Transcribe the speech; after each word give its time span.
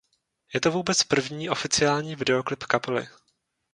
Je 0.53 0.59
to 0.59 0.71
vůbec 0.71 1.03
první 1.03 1.49
oficiální 1.49 2.15
videoklip 2.15 2.63
kapely. 2.63 3.07